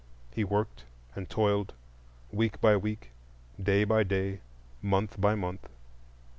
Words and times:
He 0.33 0.43
worked 0.43 0.83
and 1.15 1.29
toiled, 1.29 1.75
week 2.31 2.59
by 2.59 2.75
week, 2.75 3.11
day 3.61 3.83
by 3.83 4.01
day, 4.01 4.39
month 4.81 5.21
by 5.21 5.35
month. 5.35 5.69